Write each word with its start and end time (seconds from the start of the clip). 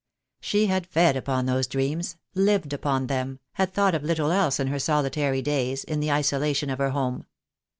She 0.39 0.65
had 0.65 0.87
fed 0.87 1.15
upon 1.15 1.45
those 1.45 1.67
dreams, 1.67 2.17
lived 2.33 2.73
upon 2.73 3.05
them, 3.05 3.37
had 3.53 3.71
thought 3.71 3.93
of 3.93 4.01
little 4.01 4.31
else 4.31 4.59
in 4.59 4.65
her 4.65 4.79
solitary 4.79 5.43
days, 5.43 5.83
in 5.83 5.99
the 5.99 6.11
isolation 6.11 6.71
of 6.71 6.79
her 6.79 6.89
home. 6.89 7.27